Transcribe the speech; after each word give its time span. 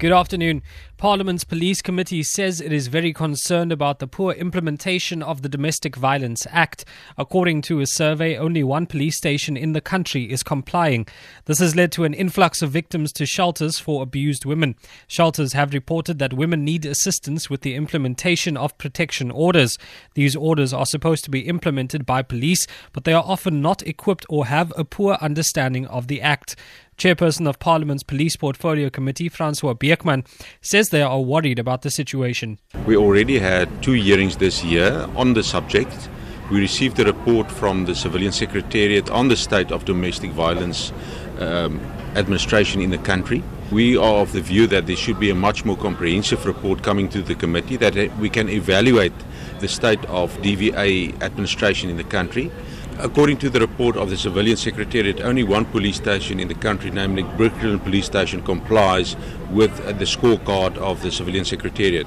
Good 0.00 0.12
afternoon. 0.12 0.62
Parliament's 0.96 1.44
Police 1.44 1.82
Committee 1.82 2.22
says 2.22 2.62
it 2.62 2.72
is 2.72 2.86
very 2.86 3.12
concerned 3.12 3.70
about 3.70 3.98
the 3.98 4.06
poor 4.06 4.32
implementation 4.32 5.22
of 5.22 5.42
the 5.42 5.48
Domestic 5.48 5.94
Violence 5.94 6.46
Act. 6.50 6.86
According 7.18 7.60
to 7.62 7.80
a 7.80 7.86
survey, 7.86 8.34
only 8.34 8.64
one 8.64 8.86
police 8.86 9.18
station 9.18 9.58
in 9.58 9.74
the 9.74 9.82
country 9.82 10.24
is 10.24 10.42
complying. 10.42 11.06
This 11.44 11.58
has 11.58 11.76
led 11.76 11.92
to 11.92 12.04
an 12.04 12.14
influx 12.14 12.62
of 12.62 12.70
victims 12.70 13.12
to 13.12 13.26
shelters 13.26 13.78
for 13.78 14.02
abused 14.02 14.46
women. 14.46 14.74
Shelters 15.06 15.52
have 15.52 15.74
reported 15.74 16.18
that 16.18 16.32
women 16.32 16.64
need 16.64 16.86
assistance 16.86 17.50
with 17.50 17.60
the 17.60 17.74
implementation 17.74 18.56
of 18.56 18.78
protection 18.78 19.30
orders. 19.30 19.76
These 20.14 20.34
orders 20.34 20.72
are 20.72 20.86
supposed 20.86 21.24
to 21.24 21.30
be 21.30 21.40
implemented 21.40 22.06
by 22.06 22.22
police, 22.22 22.66
but 22.94 23.04
they 23.04 23.12
are 23.12 23.24
often 23.26 23.60
not 23.60 23.86
equipped 23.86 24.24
or 24.30 24.46
have 24.46 24.72
a 24.78 24.84
poor 24.84 25.18
understanding 25.20 25.86
of 25.88 26.08
the 26.08 26.22
Act. 26.22 26.56
Chairperson 27.00 27.48
of 27.48 27.58
Parliament's 27.58 28.02
Police 28.02 28.36
Portfolio 28.36 28.90
Committee, 28.90 29.30
Francois 29.30 29.72
Beukman, 29.72 30.26
says 30.60 30.90
they 30.90 31.00
are 31.00 31.18
worried 31.18 31.58
about 31.58 31.80
the 31.80 31.90
situation. 31.90 32.58
We 32.84 32.94
already 32.94 33.38
had 33.38 33.82
two 33.82 33.92
hearings 33.92 34.36
this 34.36 34.62
year 34.62 35.08
on 35.16 35.32
the 35.32 35.42
subject. 35.42 36.10
We 36.50 36.60
received 36.60 37.00
a 37.00 37.06
report 37.06 37.50
from 37.50 37.86
the 37.86 37.94
Civilian 37.94 38.32
Secretariat 38.32 39.08
on 39.08 39.28
the 39.28 39.36
state 39.36 39.72
of 39.72 39.86
domestic 39.86 40.32
violence 40.32 40.92
um, 41.38 41.80
administration 42.16 42.82
in 42.82 42.90
the 42.90 42.98
country. 42.98 43.42
We 43.72 43.96
are 43.96 44.16
of 44.16 44.32
the 44.32 44.42
view 44.42 44.66
that 44.66 44.86
there 44.86 44.96
should 44.96 45.18
be 45.18 45.30
a 45.30 45.34
much 45.34 45.64
more 45.64 45.78
comprehensive 45.78 46.44
report 46.44 46.82
coming 46.82 47.08
to 47.10 47.22
the 47.22 47.34
committee 47.34 47.78
that 47.78 47.94
we 48.18 48.28
can 48.28 48.50
evaluate 48.50 49.14
the 49.60 49.68
state 49.68 50.04
of 50.04 50.36
DVA 50.42 51.18
administration 51.22 51.88
in 51.88 51.96
the 51.96 52.04
country 52.04 52.50
According 53.02 53.38
to 53.38 53.48
the 53.48 53.60
report 53.60 53.96
of 53.96 54.10
the 54.10 54.16
Civilian 54.16 54.58
Secretariat, 54.58 55.22
only 55.22 55.42
one 55.42 55.64
police 55.64 55.96
station 55.96 56.38
in 56.38 56.48
the 56.48 56.54
country, 56.54 56.90
namely 56.90 57.22
Brooklyn 57.22 57.80
Police 57.80 58.04
Station, 58.04 58.42
complies 58.42 59.16
with 59.50 59.74
the 59.98 60.04
scorecard 60.04 60.76
of 60.76 61.00
the 61.00 61.10
Civilian 61.10 61.46
Secretariat. 61.46 62.06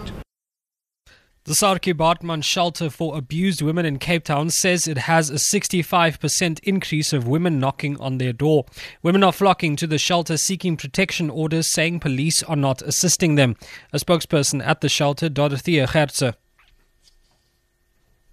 The 1.46 1.54
Saartjie 1.54 1.96
Baartman 1.96 2.44
Shelter 2.44 2.92
for 2.92 3.18
Abused 3.18 3.64
Women 3.64 3.88
in 3.88 3.98
Cape 3.98 4.26
Town 4.26 4.52
says 4.52 4.88
it 4.88 5.00
has 5.00 5.32
a 5.32 5.34
65% 5.34 6.60
increase 6.62 7.12
of 7.12 7.28
women 7.28 7.60
knocking 7.60 8.00
on 8.00 8.20
their 8.20 8.32
door. 8.32 8.66
Women 9.02 9.24
are 9.24 9.34
flocking 9.34 9.76
to 9.78 9.88
the 9.88 9.98
shelter 9.98 10.38
seeking 10.38 10.78
protection 10.78 11.32
orders, 11.32 11.72
saying 11.72 12.02
police 12.02 12.44
are 12.44 12.56
not 12.56 12.84
assisting 12.84 13.34
them. 13.34 13.56
A 13.92 13.98
spokesperson 13.98 14.64
at 14.64 14.82
the 14.82 14.90
shelter, 14.90 15.28
Dorothea 15.28 15.88
Gertze. 15.88 16.36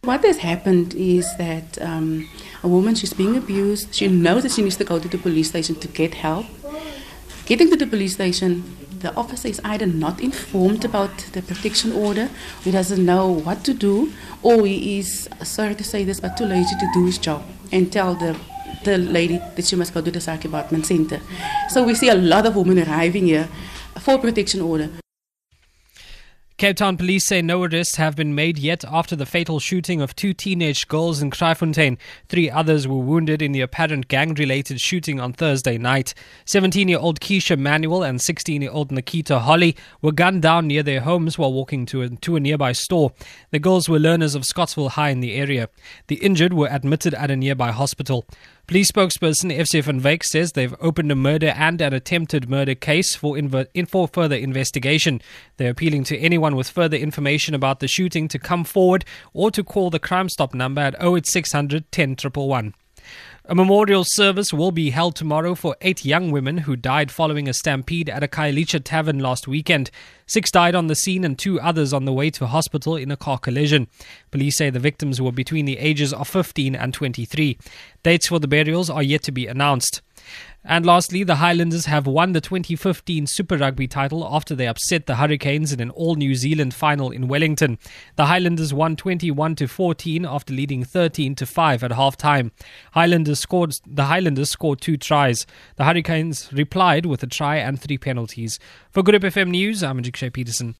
What 0.02 0.24
has 0.24 0.38
happened 0.38 0.94
is 0.94 1.36
that 1.36 1.80
um, 1.80 2.26
a 2.62 2.68
woman, 2.68 2.94
she's 2.94 3.12
being 3.12 3.36
abused. 3.36 3.94
She 3.94 4.08
knows 4.08 4.44
that 4.44 4.52
she 4.52 4.62
needs 4.62 4.76
to 4.76 4.84
go 4.84 4.98
to 4.98 5.06
the 5.06 5.18
police 5.18 5.50
station 5.50 5.74
to 5.76 5.88
get 5.88 6.14
help. 6.14 6.46
Getting 7.44 7.68
to 7.68 7.76
the 7.76 7.86
police 7.86 8.14
station, 8.14 8.64
the 9.00 9.14
officer 9.14 9.48
is 9.48 9.60
either 9.62 9.86
not 9.86 10.20
informed 10.20 10.86
about 10.86 11.16
the 11.32 11.42
protection 11.42 11.92
order, 11.92 12.30
he 12.62 12.70
doesn't 12.70 13.04
know 13.04 13.28
what 13.28 13.62
to 13.64 13.74
do, 13.74 14.12
or 14.42 14.66
he 14.66 14.98
is, 14.98 15.28
sorry 15.42 15.74
to 15.74 15.84
say 15.84 16.04
this, 16.04 16.18
but 16.18 16.36
too 16.36 16.46
lazy 16.46 16.74
to 16.78 16.88
do 16.94 17.04
his 17.04 17.18
job 17.18 17.42
and 17.70 17.92
tell 17.92 18.14
the 18.14 18.36
the 18.84 18.96
lady 18.96 19.36
that 19.56 19.66
she 19.66 19.76
must 19.76 19.92
go 19.92 20.00
to 20.00 20.10
the 20.10 20.20
Saartjie 20.20 20.48
Baartman 20.48 20.86
Center. 20.86 21.20
So 21.68 21.84
we 21.84 21.94
see 21.94 22.08
a 22.08 22.14
lot 22.14 22.46
of 22.46 22.56
women 22.56 22.78
arriving 22.78 23.26
here 23.26 23.48
for 23.98 24.16
protection 24.16 24.62
order. 24.62 24.99
Cape 26.60 26.76
Town 26.76 26.98
police 26.98 27.24
say 27.24 27.40
no 27.40 27.64
arrests 27.64 27.96
have 27.96 28.14
been 28.14 28.34
made 28.34 28.58
yet 28.58 28.84
after 28.84 29.16
the 29.16 29.24
fatal 29.24 29.60
shooting 29.60 30.02
of 30.02 30.14
two 30.14 30.34
teenage 30.34 30.86
girls 30.88 31.22
in 31.22 31.30
Kraaifontein. 31.30 31.96
Three 32.28 32.50
others 32.50 32.86
were 32.86 32.98
wounded 32.98 33.40
in 33.40 33.52
the 33.52 33.62
apparent 33.62 34.08
gang 34.08 34.34
related 34.34 34.78
shooting 34.78 35.18
on 35.18 35.32
Thursday 35.32 35.78
night. 35.78 36.12
17 36.44 36.86
year 36.86 36.98
old 36.98 37.18
Keisha 37.18 37.58
Manuel 37.58 38.02
and 38.02 38.20
16 38.20 38.60
year 38.60 38.70
old 38.70 38.92
Nikita 38.92 39.38
Holly 39.38 39.74
were 40.02 40.12
gunned 40.12 40.42
down 40.42 40.66
near 40.66 40.82
their 40.82 41.00
homes 41.00 41.38
while 41.38 41.50
walking 41.50 41.86
to 41.86 42.02
a, 42.02 42.10
to 42.10 42.36
a 42.36 42.40
nearby 42.40 42.72
store. 42.72 43.12
The 43.52 43.58
girls 43.58 43.88
were 43.88 43.98
learners 43.98 44.34
of 44.34 44.44
Scottsville 44.44 44.90
High 44.90 45.08
in 45.08 45.20
the 45.20 45.36
area. 45.36 45.70
The 46.08 46.16
injured 46.16 46.52
were 46.52 46.68
admitted 46.70 47.14
at 47.14 47.30
a 47.30 47.36
nearby 47.36 47.70
hospital. 47.70 48.26
Police 48.70 48.92
spokesperson 48.92 49.52
FCF 49.52 49.82
van 49.82 50.00
Wyk 50.00 50.22
says 50.22 50.52
they've 50.52 50.76
opened 50.80 51.10
a 51.10 51.16
murder 51.16 51.48
and 51.56 51.80
an 51.80 51.92
attempted 51.92 52.48
murder 52.48 52.76
case 52.76 53.16
for, 53.16 53.36
for 53.88 54.06
further 54.06 54.36
investigation. 54.36 55.20
They're 55.56 55.72
appealing 55.72 56.04
to 56.04 56.18
anyone 56.18 56.49
with 56.56 56.70
further 56.70 56.96
information 56.96 57.54
about 57.54 57.80
the 57.80 57.88
shooting 57.88 58.28
to 58.28 58.38
come 58.38 58.64
forward 58.64 59.04
or 59.32 59.50
to 59.50 59.64
call 59.64 59.90
the 59.90 59.98
Crime 59.98 60.28
Stop 60.28 60.54
number 60.54 60.80
at 60.82 60.94
08600 61.00 61.90
10 61.90 62.16
a 63.50 63.54
memorial 63.54 64.04
service 64.06 64.52
will 64.52 64.70
be 64.70 64.90
held 64.90 65.16
tomorrow 65.16 65.56
for 65.56 65.74
eight 65.80 66.04
young 66.04 66.30
women 66.30 66.58
who 66.58 66.76
died 66.76 67.10
following 67.10 67.48
a 67.48 67.52
stampede 67.52 68.08
at 68.08 68.22
a 68.22 68.28
Khayelitsha 68.28 68.82
tavern 68.84 69.18
last 69.18 69.48
weekend. 69.48 69.90
Six 70.26 70.52
died 70.52 70.76
on 70.76 70.86
the 70.86 70.94
scene 70.94 71.24
and 71.24 71.36
two 71.36 71.60
others 71.60 71.92
on 71.92 72.04
the 72.04 72.12
way 72.12 72.30
to 72.30 72.46
hospital 72.46 72.94
in 72.94 73.10
a 73.10 73.16
car 73.16 73.38
collision. 73.38 73.88
Police 74.30 74.58
say 74.58 74.70
the 74.70 74.78
victims 74.78 75.20
were 75.20 75.32
between 75.32 75.64
the 75.64 75.78
ages 75.78 76.12
of 76.12 76.28
15 76.28 76.76
and 76.76 76.94
23. 76.94 77.58
Dates 78.04 78.28
for 78.28 78.38
the 78.38 78.46
burials 78.46 78.88
are 78.88 79.02
yet 79.02 79.24
to 79.24 79.32
be 79.32 79.48
announced. 79.48 80.00
And 80.62 80.84
lastly, 80.84 81.24
the 81.24 81.36
Highlanders 81.36 81.86
have 81.86 82.06
won 82.06 82.32
the 82.32 82.40
2015 82.40 83.26
Super 83.26 83.56
Rugby 83.56 83.88
title 83.88 84.28
after 84.30 84.54
they 84.54 84.66
upset 84.66 85.06
the 85.06 85.16
Hurricanes 85.16 85.72
in 85.72 85.80
an 85.80 85.88
all 85.90 86.16
New 86.16 86.34
Zealand 86.34 86.74
final 86.74 87.10
in 87.10 87.28
Wellington. 87.28 87.78
The 88.16 88.26
Highlanders 88.26 88.74
won 88.74 88.94
21 88.94 89.54
to 89.56 89.66
14 89.66 90.26
after 90.26 90.52
leading 90.52 90.84
13 90.84 91.34
to 91.36 91.46
5 91.46 91.84
at 91.84 91.92
halftime. 91.92 92.50
Highlanders 92.92 93.40
scored 93.40 93.80
the 93.86 94.04
Highlanders 94.04 94.50
scored 94.50 94.82
two 94.82 94.98
tries. 94.98 95.46
The 95.76 95.84
Hurricanes 95.84 96.52
replied 96.52 97.06
with 97.06 97.22
a 97.22 97.26
try 97.26 97.56
and 97.56 97.80
three 97.80 97.98
penalties. 97.98 98.58
For 98.90 99.02
Good 99.02 99.22
FM 99.22 99.48
News, 99.48 99.82
I'm 99.82 100.02
Jikshay 100.02 100.32
Peterson. 100.32 100.76